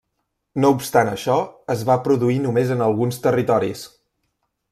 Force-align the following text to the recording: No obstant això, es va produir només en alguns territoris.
No 0.63 0.69
obstant 0.75 1.11
això, 1.11 1.35
es 1.75 1.83
va 1.91 1.99
produir 2.09 2.39
només 2.47 2.73
en 2.77 2.83
alguns 2.87 3.23
territoris. 3.27 3.87